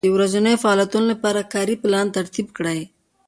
د 0.05 0.07
ورځنیو 0.17 0.61
فعالیتونو 0.63 1.05
لپاره 1.13 1.49
کاري 1.53 1.75
پلان 1.83 2.05
ترتیب 2.17 2.47
کړئ. 2.57 2.79